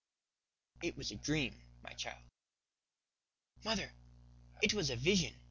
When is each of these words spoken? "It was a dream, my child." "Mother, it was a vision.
"It 0.81 0.97
was 0.97 1.11
a 1.11 1.15
dream, 1.15 1.61
my 1.83 1.93
child." 1.93 2.23
"Mother, 3.63 3.93
it 4.63 4.73
was 4.73 4.89
a 4.89 4.95
vision. 4.95 5.37